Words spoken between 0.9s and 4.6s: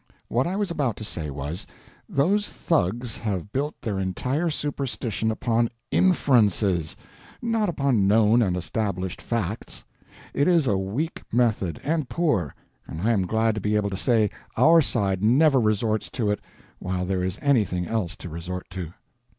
to say was, those thugs have built their entire